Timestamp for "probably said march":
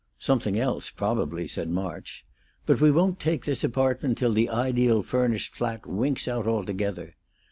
0.89-2.25